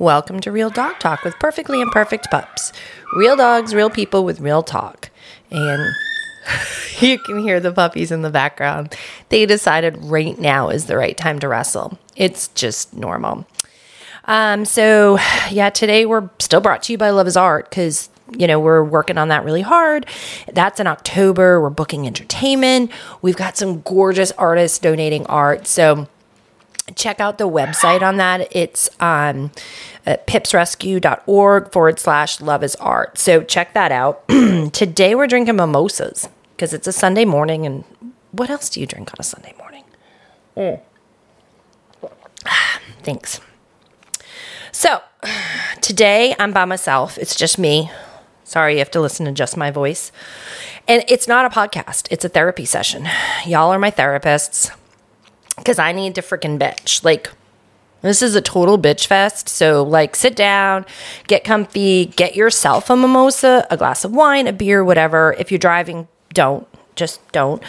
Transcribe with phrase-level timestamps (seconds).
[0.00, 2.72] Welcome to Real Dog Talk with perfectly imperfect pups.
[3.16, 5.10] Real dogs, real people with real talk.
[5.50, 5.94] And
[7.00, 8.96] you can hear the puppies in the background.
[9.28, 11.98] They decided right now is the right time to wrestle.
[12.16, 13.46] It's just normal.
[14.24, 15.18] Um, so
[15.50, 18.08] yeah, today we're still brought to you by Love is Art because
[18.38, 20.06] you know we're working on that really hard.
[20.50, 21.60] That's in October.
[21.60, 22.90] We're booking entertainment.
[23.20, 25.66] We've got some gorgeous artists donating art.
[25.66, 26.08] So
[26.94, 28.54] check out the website on that.
[28.54, 29.50] It's um,
[30.06, 33.18] at pipsrescue.org forward slash love is art.
[33.18, 34.26] So check that out.
[34.28, 37.66] Today we're drinking mimosas because it's a Sunday morning.
[37.66, 37.84] And
[38.32, 39.84] what else do you drink on a Sunday morning?
[43.02, 43.40] Thanks.
[44.72, 45.00] So
[45.80, 47.18] today I'm by myself.
[47.18, 47.90] It's just me.
[48.44, 50.10] Sorry, you have to listen to just my voice.
[50.88, 53.08] And it's not a podcast, it's a therapy session.
[53.46, 54.74] Y'all are my therapists
[55.56, 57.04] because I need to freaking bitch.
[57.04, 57.30] Like,
[58.02, 59.48] this is a total bitch fest.
[59.48, 60.86] So, like, sit down,
[61.26, 65.34] get comfy, get yourself a mimosa, a glass of wine, a beer, whatever.
[65.38, 66.66] If you're driving, don't.
[66.96, 67.62] Just don't.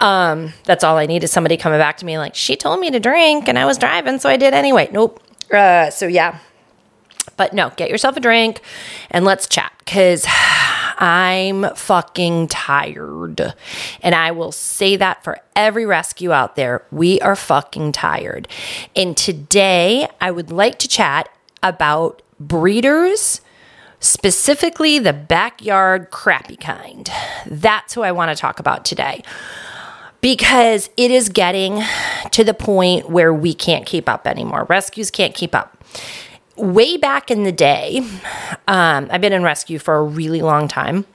[0.00, 2.90] Um, that's all I need is somebody coming back to me like, she told me
[2.90, 4.88] to drink and I was driving, so I did anyway.
[4.92, 5.22] Nope.
[5.52, 6.38] Uh, so, yeah.
[7.36, 8.60] But no, get yourself a drink
[9.10, 10.26] and let's chat because
[10.98, 13.54] I'm fucking tired.
[14.02, 16.84] And I will say that for every rescue out there.
[16.90, 18.48] We are fucking tired.
[18.96, 21.28] And today I would like to chat
[21.62, 23.40] about breeders,
[24.00, 27.08] specifically the backyard crappy kind.
[27.46, 29.22] That's who I want to talk about today
[30.20, 31.82] because it is getting
[32.32, 34.64] to the point where we can't keep up anymore.
[34.68, 35.76] Rescues can't keep up
[36.58, 37.98] way back in the day,
[38.66, 41.06] um, I've been in rescue for a really long time.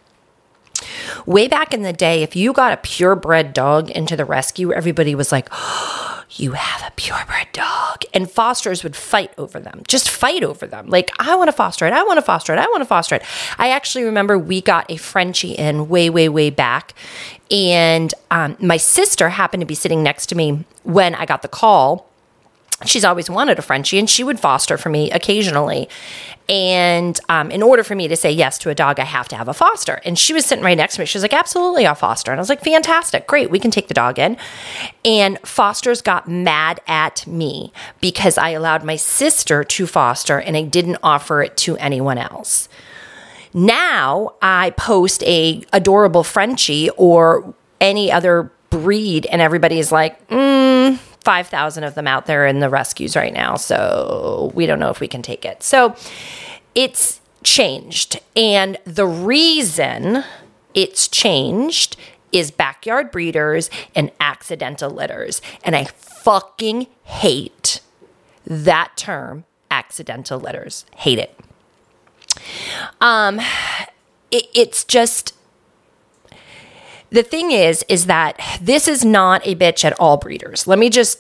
[1.26, 5.16] Way back in the day, if you got a purebred dog into the rescue, everybody
[5.16, 8.04] was like, oh, You have a purebred dog.
[8.14, 10.88] And fosters would fight over them, just fight over them.
[10.88, 11.94] Like, I want to foster it.
[11.94, 12.60] I want to foster it.
[12.60, 13.24] I want to foster it.
[13.60, 16.96] I actually remember we got a Frenchie in way, way, way back.
[17.52, 21.48] And um, my sister happened to be sitting next to me when I got the
[21.48, 22.10] call
[22.86, 25.90] she's always wanted a Frenchie and she would foster for me occasionally.
[26.50, 29.36] And um, in order for me to say yes to a dog, I have to
[29.36, 30.02] have a foster.
[30.04, 31.06] And she was sitting right next to me.
[31.06, 32.32] She was like, Absolutely, I'll foster.
[32.32, 34.38] And I was like, Fantastic, great, we can take the dog in.
[35.06, 37.72] And fosters got mad at me
[38.02, 42.68] because I allowed my sister to foster and I didn't offer it to anyone else.
[43.54, 50.98] Now I post a adorable Frenchie or any other breed, and everybody is like, mm,
[51.24, 53.56] 5,000 of them out there in the rescues right now.
[53.56, 55.64] So we don't know if we can take it.
[55.64, 55.96] So
[56.76, 58.20] it's changed.
[58.36, 60.24] And the reason
[60.74, 61.98] it's changed
[62.32, 65.42] is backyard breeders and accidental litters.
[65.64, 67.82] And I fucking hate
[68.46, 70.86] that term, accidental litters.
[70.96, 71.40] Hate it.
[73.00, 73.40] Um,
[74.32, 75.34] it, it's just
[77.14, 80.66] the thing is, is that this is not a bitch at all breeders.
[80.66, 81.20] Let me just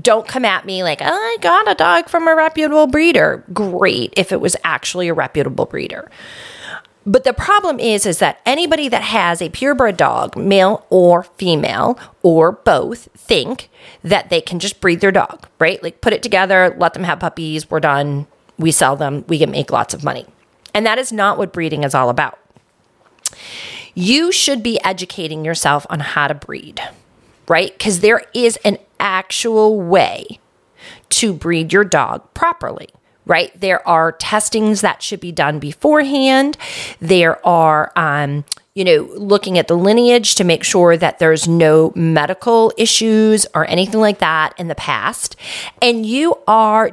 [0.00, 3.44] don't come at me like, oh, I got a dog from a reputable breeder.
[3.52, 6.10] Great if it was actually a reputable breeder.
[7.06, 11.98] But the problem is, is that anybody that has a purebred dog, male or female,
[12.22, 13.70] or both, think
[14.02, 15.80] that they can just breed their dog, right?
[15.82, 18.26] Like put it together, let them have puppies, we're done,
[18.58, 20.26] we sell them, we can make lots of money.
[20.74, 22.38] And that is not what breeding is all about
[23.98, 26.80] you should be educating yourself on how to breed,
[27.48, 27.76] right?
[27.76, 30.38] Because there is an actual way
[31.10, 32.88] to breed your dog properly
[33.26, 33.52] right?
[33.60, 36.56] There are testings that should be done beforehand.
[36.98, 41.92] There are, um, you know, looking at the lineage to make sure that there's no
[41.94, 45.36] medical issues or anything like that in the past.
[45.82, 46.90] And you are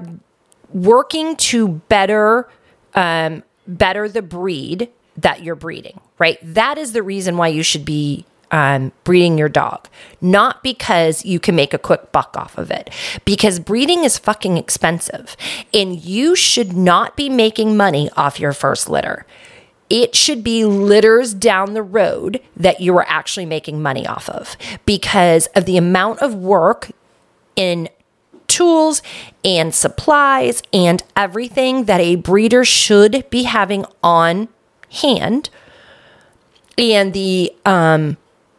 [0.73, 2.49] working to better,
[2.95, 6.37] um, better the breed that you're breeding, right?
[6.41, 9.87] That is the reason why you should be um, breeding your dog,
[10.21, 12.89] not because you can make a quick buck off of it,
[13.25, 15.35] because breeding is fucking expensive
[15.73, 19.25] and you should not be making money off your first litter.
[19.89, 24.57] It should be litters down the road that you are actually making money off of
[24.85, 26.91] because of the amount of work
[27.55, 27.89] in
[28.47, 29.01] tools
[29.43, 34.47] and supplies and everything that a breeder should be having on
[34.95, 35.49] hand
[36.77, 38.17] and the um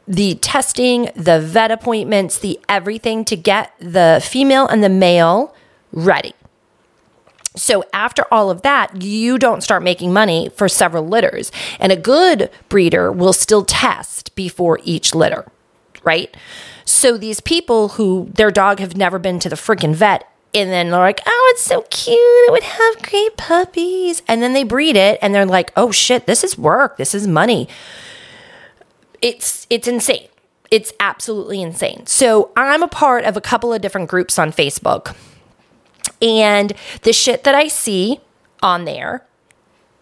[0.08, 5.54] the testing, the vet appointments, the everything to get the female and the male
[5.90, 6.32] ready.
[7.56, 11.50] So after all of that, you don't start making money for several litters.
[11.80, 15.46] And a good breeder will still test before each litter,
[16.04, 16.36] right?
[16.84, 20.88] So these people who their dog have never been to the freaking vet and then
[20.88, 22.19] they're like, oh, it's so cute.
[22.19, 24.23] It would have great puppies.
[24.26, 26.97] And then they breed it and they're like, oh shit, this is work.
[26.97, 27.69] This is money.
[29.20, 30.29] It's it's insane.
[30.70, 32.06] It's absolutely insane.
[32.06, 35.14] So I'm a part of a couple of different groups on Facebook.
[36.23, 36.73] And
[37.03, 38.20] the shit that I see
[38.62, 39.26] on there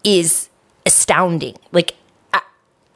[0.05, 0.51] is
[0.87, 1.57] astounding.
[1.73, 1.97] Like
[2.33, 2.43] I,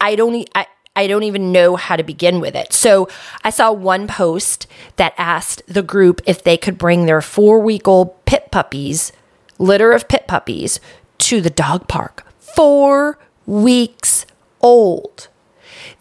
[0.01, 0.67] I don't I,
[0.99, 2.73] I don't even know how to begin with it.
[2.73, 3.09] So
[3.45, 4.67] I saw one post
[4.97, 9.13] that asked the group if they could bring their four week old pit puppies,
[9.61, 10.81] litter of pit puppies,
[11.19, 12.27] to the dog park.
[12.41, 13.17] Four
[13.47, 14.27] weeks
[14.61, 15.29] old.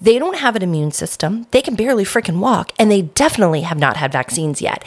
[0.01, 1.45] They don't have an immune system.
[1.51, 4.83] They can barely freaking walk, and they definitely have not had vaccines yet.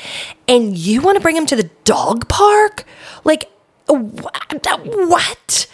[0.49, 2.85] And you want to bring them to the dog park?
[3.23, 3.49] Like,
[3.87, 5.69] what?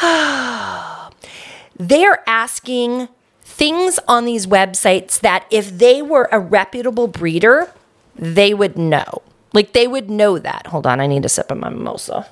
[1.76, 3.08] They're asking
[3.54, 7.72] things on these websites that if they were a reputable breeder,
[8.16, 9.22] they would know.
[9.52, 10.66] Like, they would know that.
[10.68, 12.26] Hold on, I need a sip of my mimosa.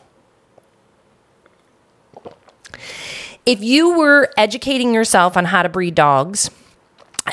[3.44, 6.50] if you were educating yourself on how to breed dogs,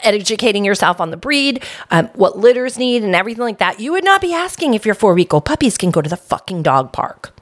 [0.03, 4.03] educating yourself on the breed, um, what litters need, and everything like that, you would
[4.03, 6.91] not be asking if your four week old puppies can go to the fucking dog
[6.91, 7.35] park.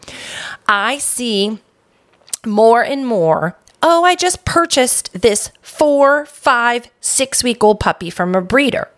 [0.67, 1.59] I see
[2.45, 3.57] more and more.
[3.81, 8.89] Oh, I just purchased this four, five, six week old puppy from a breeder.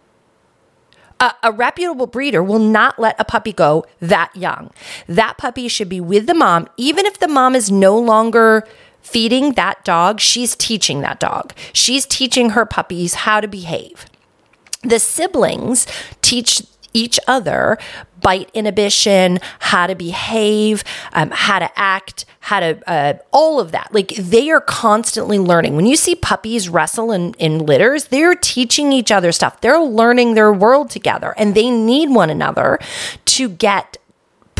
[1.20, 4.72] A, a, reputable breeder will not let a puppy go that young.
[5.06, 8.66] That puppy should be with the mom, even if the mom is no longer
[9.02, 11.54] feeding that dog, she's teaching that dog.
[11.74, 14.06] She's teaching her puppies how to behave.
[14.81, 15.88] The siblings
[16.22, 16.64] teach
[16.94, 17.78] each other
[18.22, 20.84] bite inhibition, how to behave,
[21.14, 23.94] um, how to act, how to, uh, all of that.
[23.94, 25.76] Like they are constantly learning.
[25.76, 29.62] When you see puppies wrestle in, in litters, they're teaching each other stuff.
[29.62, 32.80] They're learning their world together and they need one another
[33.26, 33.98] to get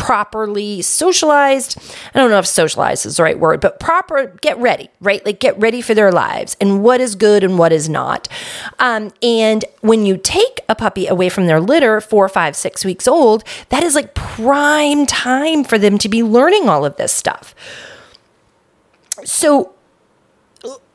[0.00, 1.78] properly socialized.
[2.14, 5.24] I don't know if socialized is the right word, but proper, get ready, right?
[5.26, 8.26] Like get ready for their lives and what is good and what is not.
[8.78, 13.06] Um, and when you take a puppy away from their litter, four, five, six weeks
[13.06, 17.54] old, that is like prime time for them to be learning all of this stuff.
[19.22, 19.74] So,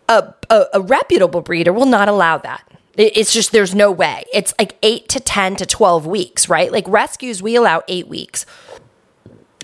[0.10, 2.64] a, a, a reputable breeder will not allow that.
[2.98, 4.24] It's just, there's no way.
[4.34, 6.72] It's like eight to 10 to 12 weeks, right?
[6.72, 8.46] Like rescues, we allow eight weeks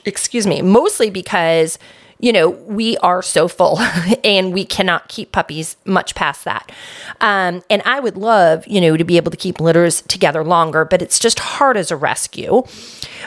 [0.05, 1.77] excuse me, mostly because
[2.21, 3.79] you know, we are so full
[4.23, 6.71] and we cannot keep puppies much past that.
[7.19, 10.85] Um, and I would love, you know, to be able to keep litters together longer,
[10.85, 12.61] but it's just hard as a rescue.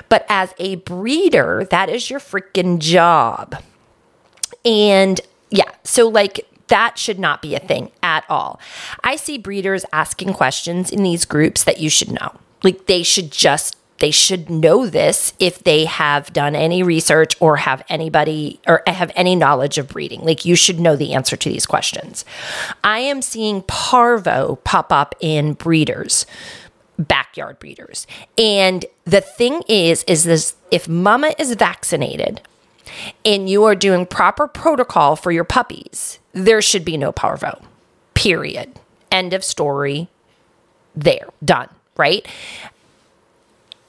[0.09, 3.57] But as a breeder, that is your freaking job.
[4.65, 8.61] And yeah, so like that should not be a thing at all.
[9.03, 12.33] I see breeders asking questions in these groups that you should know.
[12.63, 17.57] Like they should just they should know this if they have done any research or
[17.57, 20.21] have anybody or have any knowledge of breeding.
[20.23, 22.25] Like you should know the answer to these questions.
[22.83, 26.27] I am seeing parvo pop up in breeders
[26.97, 28.07] backyard breeders.
[28.39, 32.41] And the thing is is this if mama is vaccinated
[33.25, 37.61] and you are doing proper protocol for your puppies, there should be no parvo.
[38.15, 38.79] Period.
[39.11, 40.09] End of story.
[40.95, 41.29] There.
[41.45, 42.27] Done right?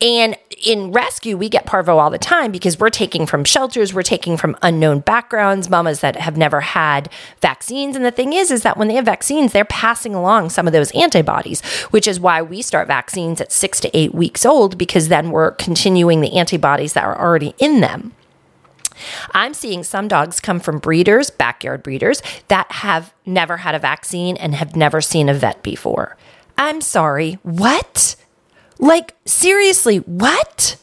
[0.06, 4.04] And in rescue, we get parvo all the time because we're taking from shelters, we're
[4.04, 7.10] taking from unknown backgrounds, mamas that have never had
[7.42, 7.96] vaccines.
[7.96, 10.74] And the thing is, is that when they have vaccines, they're passing along some of
[10.74, 15.08] those antibodies, which is why we start vaccines at six to eight weeks old because
[15.08, 18.14] then we're continuing the antibodies that are already in them.
[19.32, 24.38] I'm seeing some dogs come from breeders, backyard breeders, that have never had a vaccine
[24.38, 26.16] and have never seen a vet before.
[26.60, 28.16] I'm sorry, what?
[28.80, 30.78] Like, seriously, what?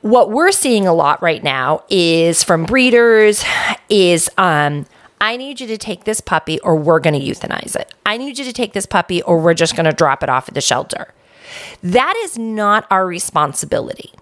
[0.00, 3.44] What we're seeing a lot right now is from breeders
[3.88, 4.86] is um
[5.20, 7.94] I need you to take this puppy or we're going to euthanize it.
[8.04, 10.48] I need you to take this puppy or we're just going to drop it off
[10.48, 11.14] at the shelter.
[11.80, 14.12] That is not our responsibility.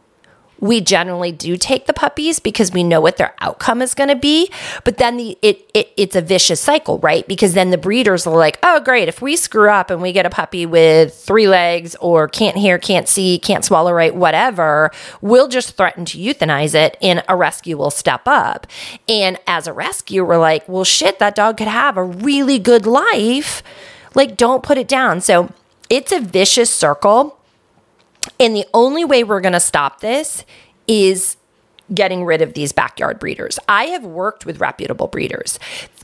[0.60, 4.16] We generally do take the puppies because we know what their outcome is going to
[4.16, 4.50] be,
[4.84, 7.26] but then the it, it it's a vicious cycle, right?
[7.26, 10.26] Because then the breeders are like, "Oh, great, if we screw up and we get
[10.26, 14.90] a puppy with three legs or can't hear, can't see, can't swallow right, whatever,
[15.20, 18.66] we'll just threaten to euthanize it and a rescue will step up."
[19.08, 22.86] And as a rescue, we're like, "Well, shit, that dog could have a really good
[22.86, 23.62] life."
[24.14, 25.20] Like, don't put it down.
[25.20, 25.50] So,
[25.88, 27.39] it's a vicious circle
[28.38, 30.44] and the only way we're going to stop this
[30.86, 31.36] is
[31.92, 33.58] getting rid of these backyard breeders.
[33.68, 35.58] I have worked with reputable breeders.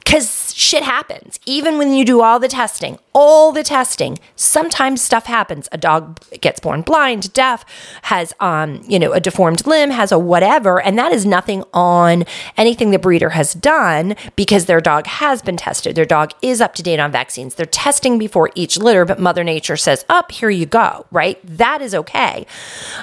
[0.07, 1.41] Because shit happens.
[1.47, 5.69] Even when you do all the testing, all the testing, sometimes stuff happens.
[5.73, 7.65] A dog gets born blind, deaf,
[8.03, 12.23] has um, you know, a deformed limb, has a whatever, and that is nothing on
[12.57, 15.97] anything the breeder has done because their dog has been tested.
[15.97, 17.57] Their dog is up to date on vaccines.
[17.57, 21.41] They're testing before each litter, but Mother Nature says, "Up, here you go." Right?
[21.45, 22.47] That is okay.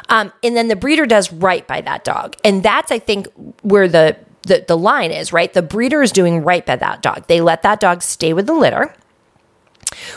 [0.08, 3.28] Um, and then the breeder does right by that dog, and that's I think
[3.62, 5.52] where the the, the line is, right?
[5.52, 7.28] The breeder is doing right by that dog.
[7.28, 8.94] They let that dog stay with the litter.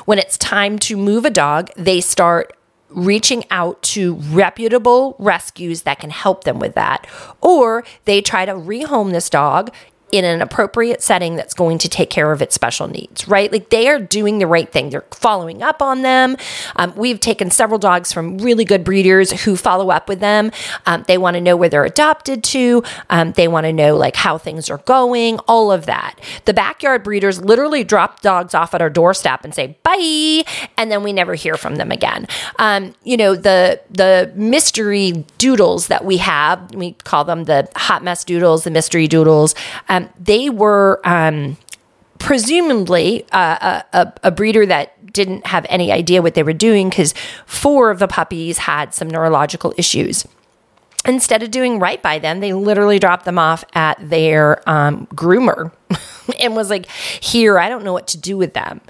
[0.04, 2.56] When it's time to move a dog, they start
[2.88, 7.06] reaching out to reputable rescues that can help them with that.
[7.40, 9.72] Or they try to rehome this dog
[10.12, 13.50] in an appropriate setting that's going to take care of its special needs, right?
[13.50, 14.90] Like they are doing the right thing.
[14.90, 16.36] They're following up on them.
[16.76, 20.52] Um, we've taken several dogs from really good breeders who follow up with them.
[20.86, 22.84] Um, they want to know where they're adopted to.
[23.10, 26.20] Um, they want to know like how things are going, all of that.
[26.44, 30.44] The backyard breeders literally drop dogs off at our doorstep and say bye,
[30.76, 32.28] and then we never hear from them again.
[32.58, 38.04] Um, you know the the mystery doodles that we have, we call them the hot
[38.04, 39.54] mess doodles, the mystery doodles.
[39.96, 41.56] Um, they were um,
[42.18, 47.14] presumably uh, a, a, breeder that didn't have any idea what they were doing because
[47.46, 50.26] four of the puppies had some neurological issues
[51.06, 55.72] instead of doing right by them, they literally dropped them off at their um, groomer
[56.40, 58.80] and was like, Here, I don't know what to do with them.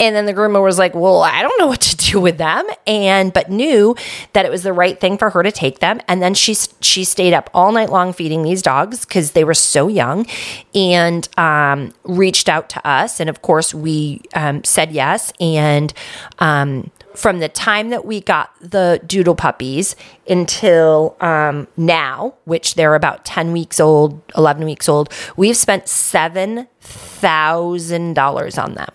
[0.00, 2.66] And then the groomer was like, Well, I don't know what to do with them.
[2.86, 3.94] And, but knew
[4.32, 6.00] that it was the right thing for her to take them.
[6.08, 9.54] And then she, she stayed up all night long feeding these dogs because they were
[9.54, 10.26] so young
[10.74, 13.20] and um, reached out to us.
[13.20, 15.32] And of course, we um, said yes.
[15.40, 15.92] And,
[16.38, 19.96] um, from the time that we got the doodle puppies
[20.28, 28.62] until um, now, which they're about 10 weeks old, 11 weeks old, we've spent $7,000
[28.62, 28.90] on them.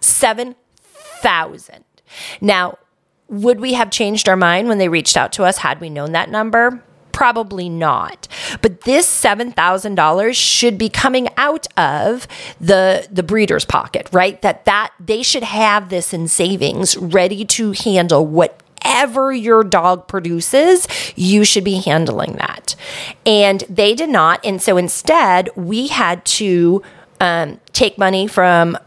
[0.00, 1.84] 7,000.
[2.40, 2.78] Now,
[3.28, 6.10] would we have changed our mind when they reached out to us had we known
[6.12, 6.82] that number?
[7.18, 8.28] Probably not.
[8.62, 12.28] But this $7,000 should be coming out of
[12.60, 14.40] the the breeder's pocket, right?
[14.42, 20.86] That that they should have this in savings ready to handle whatever your dog produces,
[21.16, 22.76] you should be handling that.
[23.26, 24.38] And they did not.
[24.44, 26.84] And so instead, we had to
[27.18, 28.78] um, take money from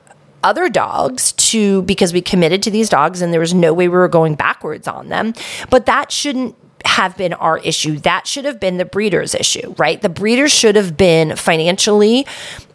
[0.42, 3.98] other dogs to because we committed to these dogs and there was no way we
[3.98, 5.34] were going backwards on them.
[5.70, 7.98] But that shouldn't have been our issue.
[8.00, 10.02] That should have been the breeder's issue, right?
[10.02, 12.26] The breeder should have been financially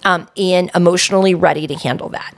[0.04, 2.34] um, and emotionally ready to handle that.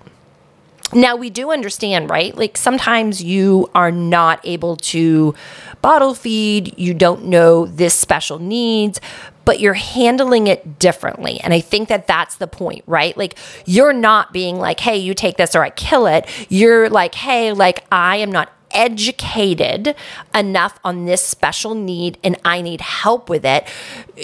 [0.93, 2.35] Now, we do understand, right?
[2.35, 5.35] Like sometimes you are not able to
[5.83, 8.99] bottle feed, you don't know this special needs,
[9.45, 11.41] but you're handling it differently.
[11.41, 13.17] And I think that that's the point, right?
[13.17, 16.27] Like you're not being like, hey, you take this or I kill it.
[16.49, 19.97] You're like, hey, like I am not educated
[20.33, 23.67] enough on this special need and I need help with it.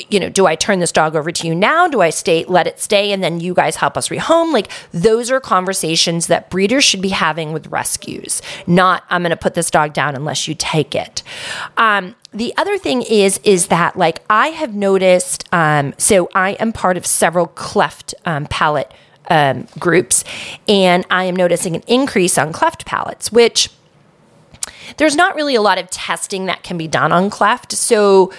[0.09, 1.89] You know, do I turn this dog over to you now?
[1.89, 4.53] Do I stay, let it stay, and then you guys help us rehome?
[4.53, 9.37] Like, those are conversations that breeders should be having with rescues, not I'm going to
[9.37, 11.25] put this dog down unless you take it.
[11.77, 15.49] Um, the other thing is is that like I have noticed.
[15.53, 18.93] Um, so I am part of several cleft um, palate
[19.29, 20.25] um, groups,
[20.69, 23.71] and I am noticing an increase on cleft palates, which
[24.97, 27.73] there's not really a lot of testing that can be done on cleft.
[27.73, 28.33] So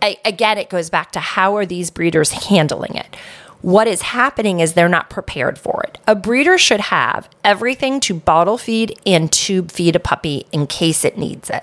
[0.00, 3.16] I, again, it goes back to how are these breeders handling it?
[3.60, 5.98] What is happening is they're not prepared for it.
[6.08, 11.04] A breeder should have everything to bottle feed and tube feed a puppy in case
[11.04, 11.62] it needs it.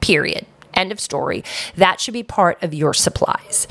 [0.00, 0.44] Period.
[0.74, 1.44] End of story.
[1.76, 3.68] That should be part of your supplies.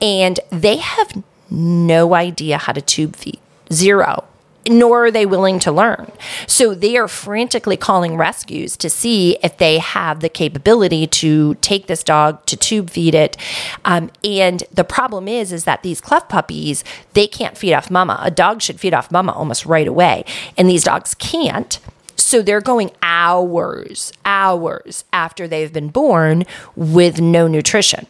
[0.00, 3.38] And they have no idea how to tube feed.
[3.72, 4.24] Zero
[4.68, 6.10] nor are they willing to learn.
[6.46, 11.86] So they are frantically calling rescues to see if they have the capability to take
[11.86, 13.36] this dog to tube feed it.
[13.84, 18.18] Um, and the problem is, is that these cleft puppies they can't feed off mama.
[18.22, 20.24] A dog should feed off mama almost right away,
[20.56, 21.78] and these dogs can't.
[22.16, 26.44] So they're going hours, hours after they've been born
[26.76, 28.06] with no nutrition.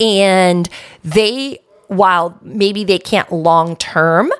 [0.00, 0.68] And
[1.04, 4.32] they while maybe they can't long term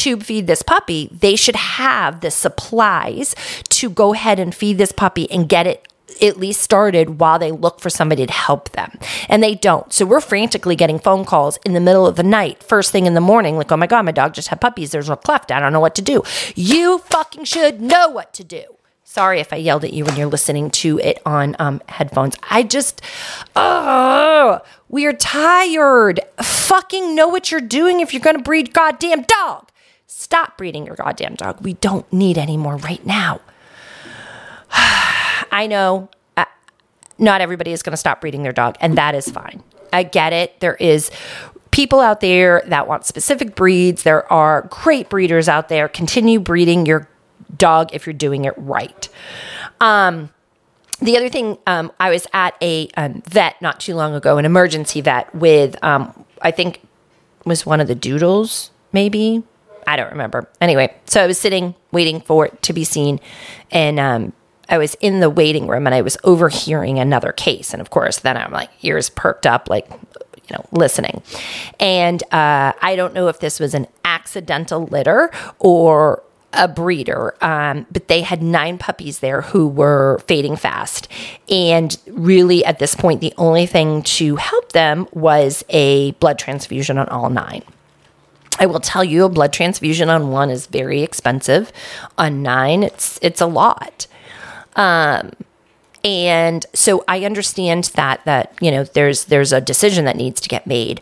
[0.00, 3.34] tube feed this puppy, they should have the supplies
[3.68, 5.86] to go ahead and feed this puppy and get it
[6.22, 8.98] at least started while they look for somebody to help them.
[9.28, 9.92] And they don't.
[9.92, 13.14] So we're frantically getting phone calls in the middle of the night, first thing in
[13.14, 14.90] the morning, like, oh my God, my dog just had puppies.
[14.90, 15.52] There's a cleft.
[15.52, 16.22] I don't know what to do.
[16.54, 18.64] You fucking should know what to do.
[19.04, 22.36] Sorry if I yelled at you when you're listening to it on um, headphones.
[22.48, 23.02] I just,
[23.56, 26.20] oh, we're tired.
[26.40, 29.69] Fucking know what you're doing if you're going to breed goddamn dog.
[30.12, 31.60] Stop breeding your goddamn dog.
[31.60, 33.40] We don't need any more right now.
[34.72, 36.46] I know uh,
[37.16, 39.62] not everybody is going to stop breeding their dog, and that is fine.
[39.92, 40.58] I get it.
[40.58, 41.12] There is
[41.70, 44.02] people out there that want specific breeds.
[44.02, 45.86] There are great breeders out there.
[45.86, 47.08] Continue breeding your
[47.56, 49.08] dog if you're doing it right.
[49.80, 50.30] Um,
[51.00, 54.44] the other thing, um, I was at a um, vet not too long ago, an
[54.44, 56.80] emergency vet with, um, I think,
[57.44, 59.44] was one of the doodles, maybe.
[59.86, 60.48] I don't remember.
[60.60, 63.20] Anyway, so I was sitting waiting for it to be seen,
[63.70, 64.32] and um,
[64.70, 67.72] I was in the waiting room and I was overhearing another case.
[67.72, 71.22] And of course, then I'm like ears perked up, like you know, listening.
[71.78, 76.22] And uh, I don't know if this was an accidental litter or
[76.52, 81.08] a breeder, um, but they had nine puppies there who were fading fast.
[81.48, 86.98] And really, at this point, the only thing to help them was a blood transfusion
[86.98, 87.62] on all nine.
[88.58, 91.72] I will tell you, a blood transfusion on one is very expensive.
[92.18, 94.06] On nine, it's it's a lot.
[94.76, 95.32] Um,
[96.04, 100.48] and so I understand that that you know there's there's a decision that needs to
[100.48, 101.00] get made,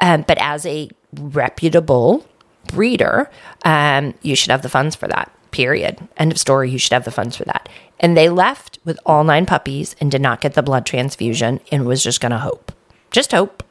[0.00, 2.26] um, but as a reputable
[2.66, 3.30] breeder,
[3.64, 5.32] um, you should have the funds for that.
[5.50, 5.98] Period.
[6.16, 6.70] End of story.
[6.70, 7.68] You should have the funds for that.
[7.98, 11.86] And they left with all nine puppies and did not get the blood transfusion and
[11.86, 12.72] was just going to hope,
[13.10, 13.64] just hope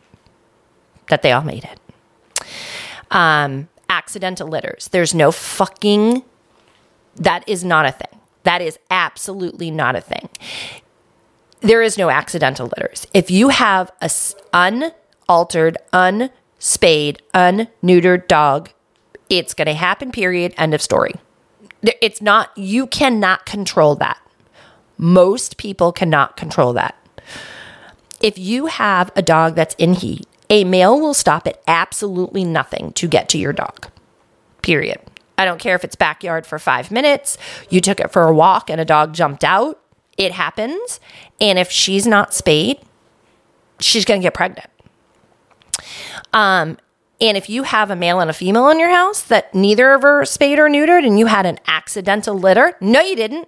[1.10, 1.80] that they all made it.
[3.12, 4.88] Um, accidental litters.
[4.90, 6.24] There's no fucking.
[7.16, 8.20] That is not a thing.
[8.44, 10.30] That is absolutely not a thing.
[11.62, 13.06] There is no accidental litters.
[13.14, 14.10] If you have a
[14.54, 18.70] unaltered, unspayed, unneutered dog,
[19.30, 20.54] it's going to happen, period.
[20.58, 21.14] End of story.
[21.82, 24.20] It's not, you cannot control that.
[24.98, 26.96] Most people cannot control that.
[28.22, 32.92] If you have a dog that's in heat, a male will stop at absolutely nothing
[32.94, 33.88] to get to your dog,
[34.62, 35.00] period.
[35.38, 37.38] I don't care if it's backyard for five minutes,
[37.70, 39.80] you took it for a walk and a dog jumped out.
[40.18, 41.00] It happens.
[41.40, 42.80] And if she's not spayed,
[43.80, 44.70] she's going to get pregnant.
[46.34, 46.78] Um,
[47.22, 50.02] and if you have a male and a female in your house that neither of
[50.02, 53.48] her spayed or neutered and you had an accidental litter, no, you didn't.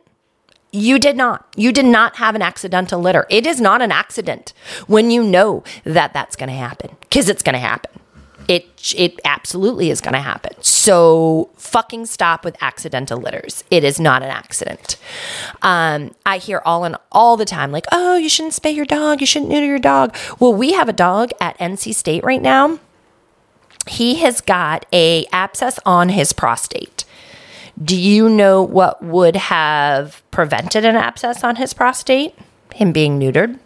[0.72, 1.46] You did not.
[1.56, 3.26] You did not have an accidental litter.
[3.30, 4.54] It is not an accident
[4.88, 7.92] when you know that that's going to happen because it's going to happen.
[8.48, 10.52] It it absolutely is going to happen.
[10.62, 13.64] So fucking stop with accidental litters.
[13.70, 14.98] It is not an accident.
[15.62, 19.22] Um, I hear all and all the time like, oh, you shouldn't spay your dog.
[19.22, 20.16] You shouldn't neuter your dog.
[20.40, 22.80] Well, we have a dog at NC State right now.
[23.88, 27.01] He has got a abscess on his prostate.
[27.84, 32.34] Do you know what would have prevented an abscess on his prostate?
[32.74, 33.60] Him being neutered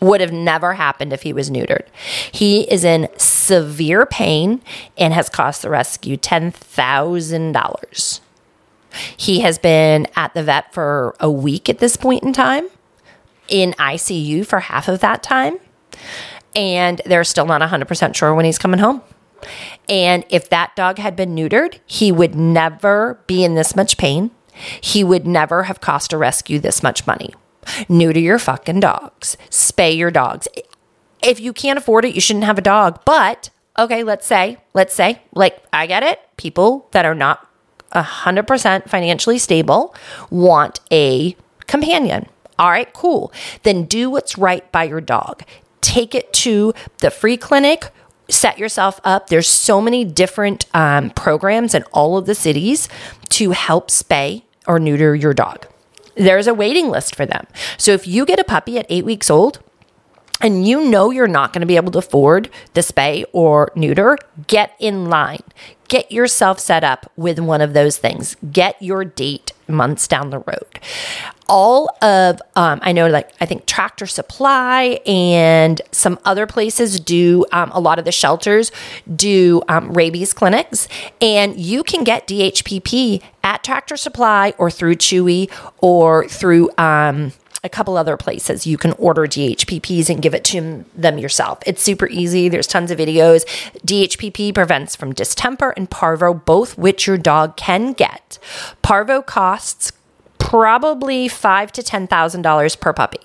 [0.00, 1.86] would have never happened if he was neutered.
[2.32, 4.62] He is in severe pain
[4.96, 8.20] and has cost the rescue $10,000.
[9.16, 12.68] He has been at the vet for a week at this point in time,
[13.48, 15.58] in ICU for half of that time,
[16.56, 19.02] and they're still not 100% sure when he's coming home.
[19.88, 24.30] And if that dog had been neutered, he would never be in this much pain.
[24.80, 27.34] He would never have cost a rescue this much money
[27.88, 30.48] neuter your fucking dogs, spay your dogs.
[31.22, 33.00] If you can't afford it, you shouldn't have a dog.
[33.04, 36.20] But okay, let's say, let's say, like, I get it.
[36.36, 37.46] People that are not
[37.92, 39.94] 100% financially stable
[40.30, 42.26] want a companion.
[42.58, 43.32] All right, cool.
[43.62, 45.42] Then do what's right by your dog.
[45.80, 47.90] Take it to the free clinic.
[48.30, 49.28] Set yourself up.
[49.28, 52.88] There's so many different um, programs in all of the cities
[53.30, 55.66] to help spay or neuter your dog
[56.16, 57.46] there's a waiting list for them.
[57.78, 59.60] So if you get a puppy at eight weeks old,
[60.42, 64.16] and you know you're not going to be able to afford the spay or neuter,
[64.46, 65.42] get in line.
[65.88, 68.36] Get yourself set up with one of those things.
[68.50, 70.80] Get your date months down the road.
[71.48, 77.44] All of, um, I know, like, I think Tractor Supply and some other places do,
[77.50, 78.70] um, a lot of the shelters
[79.16, 80.86] do um, rabies clinics,
[81.20, 87.68] and you can get DHPP at Tractor Supply or through Chewy or through, um, a
[87.68, 91.58] couple other places you can order DHPPs and give it to them yourself.
[91.66, 92.48] It's super easy.
[92.48, 93.44] There's tons of videos.
[93.86, 98.38] DHPP prevents from distemper and parvo, both which your dog can get.
[98.82, 99.92] Parvo costs
[100.38, 103.20] probably five to ten thousand dollars per puppy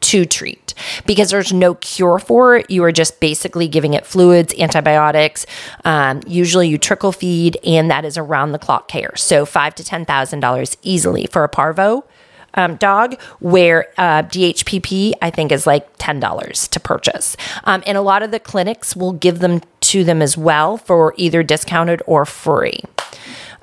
[0.00, 0.74] to treat
[1.06, 2.70] because there's no cure for it.
[2.70, 5.46] You are just basically giving it fluids, antibiotics.
[5.84, 9.14] Um, usually, you trickle feed, and that is around the clock care.
[9.16, 12.04] So five to ten thousand dollars easily for a parvo
[12.54, 17.96] um, dog, where uh, DHPP I think is like ten dollars to purchase, um, and
[17.96, 22.02] a lot of the clinics will give them to them as well for either discounted
[22.06, 22.80] or free.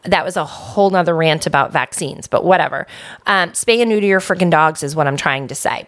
[0.04, 2.88] That was a whole nother rant about vaccines, but whatever.
[3.26, 5.88] Um, spay and neuter your freaking dogs is what I'm trying to say.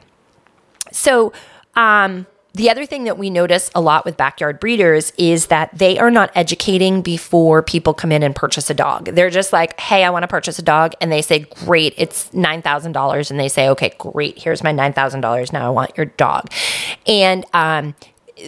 [0.91, 1.31] So,
[1.75, 5.97] um, the other thing that we notice a lot with backyard breeders is that they
[5.97, 9.05] are not educating before people come in and purchase a dog.
[9.05, 10.93] They're just like, hey, I want to purchase a dog.
[10.99, 13.31] And they say, great, it's $9,000.
[13.31, 15.53] And they say, okay, great, here's my $9,000.
[15.53, 16.51] Now I want your dog.
[17.07, 17.95] And um,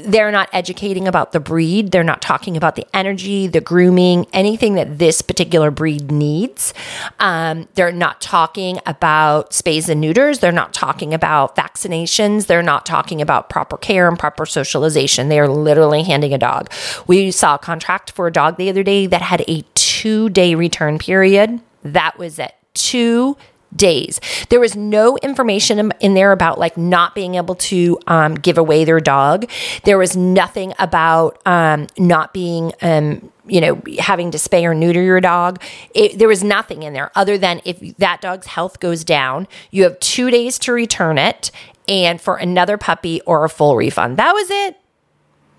[0.05, 1.91] they're not educating about the breed.
[1.91, 6.73] They're not talking about the energy, the grooming, anything that this particular breed needs.
[7.19, 10.39] Um, they're not talking about spays and neuters.
[10.39, 12.47] They're not talking about vaccinations.
[12.47, 15.29] They're not talking about proper care and proper socialization.
[15.29, 16.71] They are literally handing a dog.
[17.07, 20.55] We saw a contract for a dog the other day that had a two day
[20.55, 21.61] return period.
[21.83, 23.37] That was at two
[23.75, 24.19] days.
[24.49, 28.85] There was no information in there about like not being able to um, give away
[28.85, 29.49] their dog.
[29.83, 35.01] There was nothing about um, not being, um, you know, having to spay or neuter
[35.01, 35.61] your dog.
[35.93, 39.83] It, there was nothing in there other than if that dog's health goes down, you
[39.83, 41.51] have two days to return it
[41.87, 44.17] and for another puppy or a full refund.
[44.17, 44.77] That was it.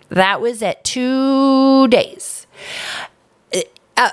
[0.08, 0.84] That was it.
[0.84, 2.46] Two days.
[3.96, 4.10] Uh,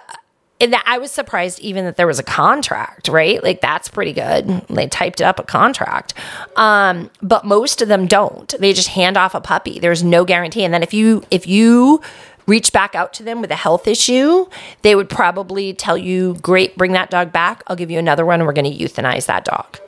[0.62, 3.43] and that I was surprised even that there was a contract, right?
[3.43, 4.47] Like that's pretty good.
[4.69, 6.13] They typed up a contract.
[6.56, 8.54] Um, but most of them don't.
[8.60, 9.80] They just hand off a puppy.
[9.80, 10.63] There's no guarantee.
[10.63, 12.02] And then if you if you
[12.45, 14.45] reach back out to them with a health issue,
[14.84, 17.63] they would probably tell you, "Great, bring that dog back.
[17.67, 18.45] I'll give you another one.
[18.45, 19.80] We're going to euthanize that dog."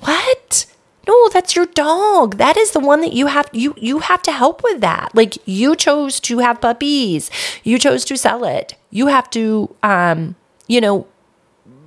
[0.00, 0.66] What?
[1.06, 2.36] No, that's your dog.
[2.36, 5.14] That is the one that you have you you have to help with that.
[5.14, 7.30] Like you chose to have puppies.
[7.64, 8.76] You chose to sell it.
[8.90, 10.36] You have to um,
[10.68, 11.06] you know,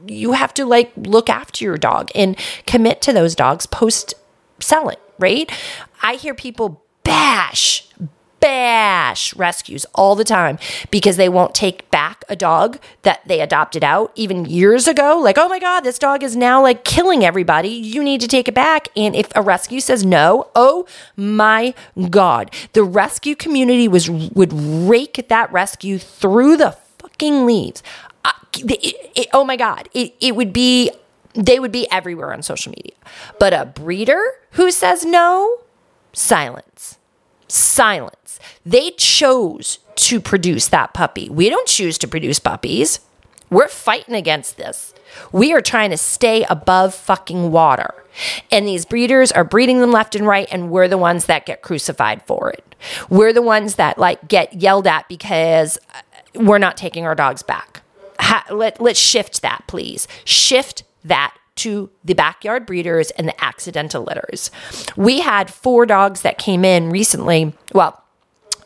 [0.08, 4.14] you have to like look after your dog and commit to those dogs post
[4.60, 5.52] selling, right?
[6.02, 7.88] I hear people bash
[8.40, 10.58] bash rescues all the time
[10.92, 15.20] because they won't take back a dog that they adopted out even years ago.
[15.22, 17.70] Like, oh my God, this dog is now like killing everybody.
[17.70, 18.90] You need to take it back.
[18.96, 21.74] And if a rescue says no, oh my
[22.10, 27.82] God, the rescue community was would rake that rescue through the fucking leaves.
[28.24, 30.92] Uh, it, it, oh my God, it, it would be,
[31.34, 32.96] they would be everywhere on social media.
[33.40, 35.62] But a breeder who says no,
[36.14, 36.98] silence
[37.48, 38.25] silence.
[38.66, 41.30] They chose to produce that puppy.
[41.30, 43.00] We don't choose to produce puppies.
[43.50, 44.94] We're fighting against this.
[45.32, 47.94] We are trying to stay above fucking water.
[48.52, 51.62] And these breeders are breeding them left and right, and we're the ones that get
[51.62, 52.76] crucified for it.
[53.10, 56.02] We're the ones that like get yelled at because uh,
[56.42, 57.82] we're not taking our dogs back.
[58.20, 60.08] Ha- let, let's shift that, please.
[60.24, 64.52] Shift that to the backyard breeders and the accidental litters.
[64.96, 67.54] We had four dogs that came in recently.
[67.74, 68.02] Well,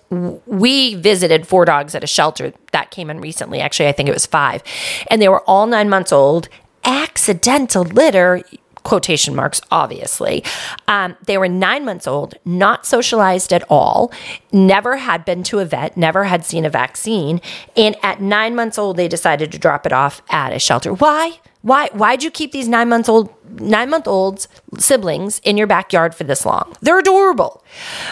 [0.09, 3.59] we visited four dogs at a shelter that came in recently.
[3.59, 4.63] Actually, I think it was five.
[5.09, 6.49] And they were all nine months old.
[6.83, 8.41] Accidental litter,
[8.83, 10.43] quotation marks, obviously.
[10.87, 14.11] Um, they were nine months old, not socialized at all,
[14.51, 17.41] never had been to a vet, never had seen a vaccine.
[17.75, 20.93] And at nine months old, they decided to drop it off at a shelter.
[20.93, 21.39] Why?
[21.61, 26.15] Why why'd you keep these nine months old nine month olds siblings in your backyard
[26.15, 26.75] for this long?
[26.81, 27.63] They're adorable.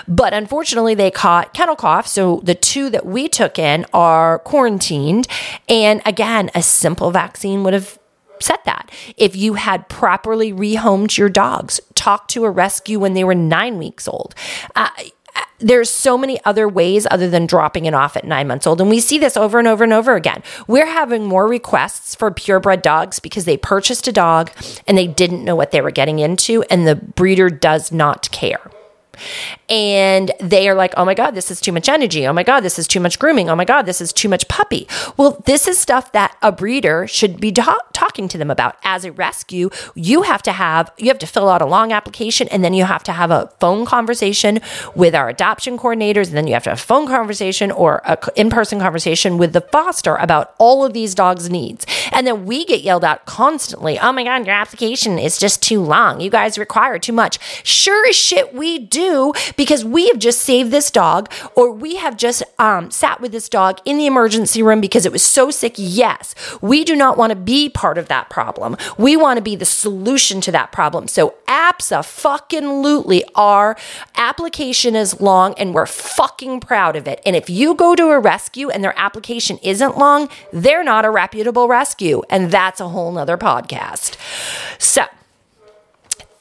[0.08, 2.08] But unfortunately they caught kennel cough.
[2.08, 5.28] So the two that we took in are quarantined.
[5.70, 7.98] And again, a simple vaccine would have
[8.40, 8.92] said that.
[9.16, 13.78] If you had properly rehomed your dogs, talked to a rescue when they were nine
[13.78, 14.36] weeks old.
[14.76, 14.90] Uh,
[15.60, 18.80] there's so many other ways other than dropping it off at nine months old.
[18.80, 20.43] And we see this over and over and over again.
[20.67, 24.52] We're having more requests for purebred dogs because they purchased a dog
[24.88, 28.71] and they didn't know what they were getting into, and the breeder does not care
[29.69, 32.28] and they are like, oh my God, this is too much energy.
[32.28, 33.50] Oh my God, this is too much grooming.
[33.50, 34.88] Oh my God, this is too much puppy.
[35.17, 38.78] Well, this is stuff that a breeder should be ta- talking to them about.
[38.84, 42.48] As a rescue, you have to have, you have to fill out a long application
[42.50, 44.60] and then you have to have a phone conversation
[44.96, 46.28] with our adoption coordinators.
[46.28, 49.54] And then you have to have a phone conversation or an in person conversation with
[49.54, 51.88] the foster about all of these dogs' needs.
[52.12, 53.98] And then we get yelled at constantly.
[54.00, 56.22] Oh my God, your application is just too long.
[56.22, 57.40] You guys require too much.
[57.66, 62.16] Sure as shit, we do because we have just saved this dog or we have
[62.16, 65.74] just um, sat with this dog in the emergency room because it was so sick.
[65.78, 68.76] Yes, we do not want to be part of that problem.
[68.97, 71.08] We want to be the solution to that problem.
[71.08, 73.78] So, absolutely, our
[74.15, 77.21] application is long and we're fucking proud of it.
[77.26, 81.10] And if you go to a rescue and their application isn't long, they're not a
[81.10, 82.23] reputable rescue.
[82.30, 84.17] And that's a whole nother podcast.
[84.80, 85.06] So,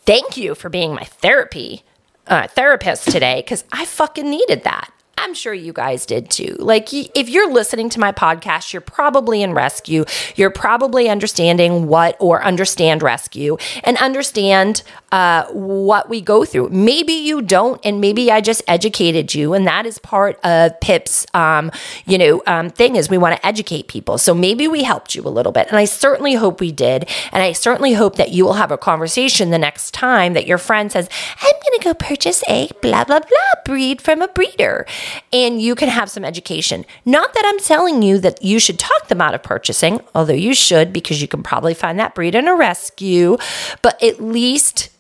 [0.06, 1.82] thank you for being my therapy
[2.26, 4.90] uh, therapist today because I fucking needed that.
[5.18, 6.57] I'm sure you guys did too.
[6.59, 10.05] Like, if you're listening to my podcast, you're probably in rescue.
[10.37, 16.68] You're probably understanding what or understand rescue and understand uh, what we go through.
[16.68, 21.26] Maybe you don't, and maybe I just educated you, and that is part of Pip's,
[21.33, 21.70] um,
[22.05, 24.18] you know, um, thing is we want to educate people.
[24.18, 27.42] So maybe we helped you a little bit, and I certainly hope we did, and
[27.42, 30.92] I certainly hope that you will have a conversation the next time that your friend
[30.92, 31.09] says,
[31.40, 34.87] "I'm going to go purchase a blah blah blah breed from a breeder,"
[35.33, 36.85] and you can have some education.
[37.05, 40.55] Not that I'm telling you that you should talk them out of purchasing, although you
[40.55, 43.37] should because you can probably find that breed in a rescue,
[43.83, 44.90] but at least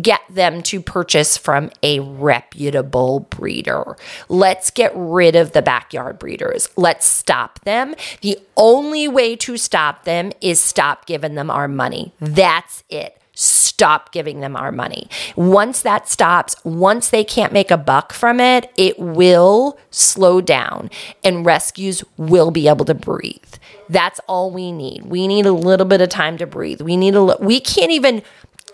[0.00, 3.96] get them to purchase from a reputable breeder.
[4.28, 6.68] Let's get rid of the backyard breeders.
[6.76, 7.94] Let's stop them.
[8.20, 12.12] The only way to stop them is stop giving them our money.
[12.20, 15.08] That's it stop giving them our money.
[15.36, 20.90] Once that stops, once they can't make a buck from it, it will slow down
[21.22, 23.42] and rescues will be able to breathe.
[23.88, 25.04] That's all we need.
[25.06, 26.80] We need a little bit of time to breathe.
[26.80, 28.22] We need a we can't even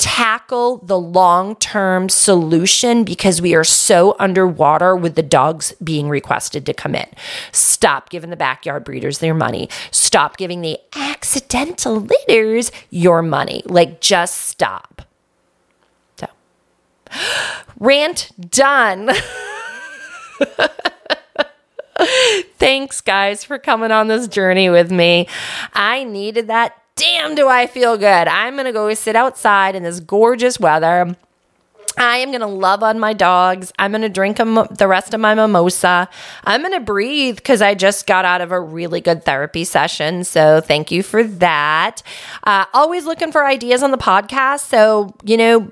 [0.02, 6.66] tackle the long term solution because we are so underwater with the dogs being requested
[6.66, 7.06] to come in.
[7.52, 9.68] Stop giving the backyard breeders their money.
[9.92, 13.62] Stop giving the accidental litters your money.
[13.64, 15.02] Like, just stop.
[16.16, 16.26] So,
[17.78, 19.10] rant done.
[22.58, 25.28] Thanks, guys, for coming on this journey with me.
[25.74, 28.28] I needed that damn, do I feel good.
[28.28, 31.16] I'm going to go sit outside in this gorgeous weather.
[31.98, 33.72] I am going to love on my dogs.
[33.78, 36.08] I'm going to drink the rest of my mimosa.
[36.44, 40.24] I'm going to breathe because I just got out of a really good therapy session.
[40.24, 42.02] So thank you for that.
[42.44, 44.60] Uh, always looking for ideas on the podcast.
[44.60, 45.70] So, you know,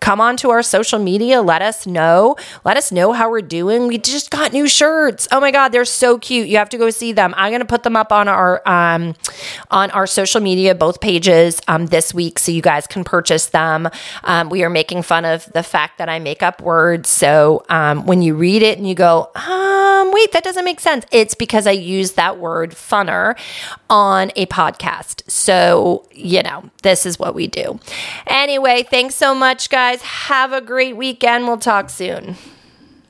[0.00, 1.42] come on to our social media.
[1.42, 2.36] Let us know.
[2.64, 3.86] Let us know how we're doing.
[3.86, 5.28] We just got new shirts.
[5.30, 6.48] Oh my God, they're so cute.
[6.48, 7.34] You have to go see them.
[7.36, 9.14] I'm gonna put them up on our um,
[9.70, 13.88] on our social media, both pages, um, this week, so you guys can purchase them.
[14.24, 17.08] Um, we are making fun of the fact that I make up words.
[17.08, 21.04] So um, when you read it and you go, um, wait, that doesn't make sense.
[21.12, 23.36] It's because I use that word funner
[23.90, 25.30] on a podcast.
[25.30, 27.78] So you know, this is what we do.
[28.26, 30.02] Anyway, thanks so much, guys guys.
[30.02, 31.46] Have a great weekend.
[31.46, 32.36] We'll talk soon.